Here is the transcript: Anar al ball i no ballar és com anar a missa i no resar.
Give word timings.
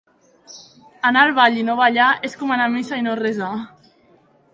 Anar 1.09 1.25
al 1.25 1.33
ball 1.39 1.59
i 1.63 1.65
no 1.67 1.75
ballar 1.79 2.07
és 2.29 2.37
com 2.39 2.55
anar 2.55 2.65
a 2.71 2.73
missa 2.77 2.99
i 3.01 3.05
no 3.09 3.13
resar. 3.21 3.51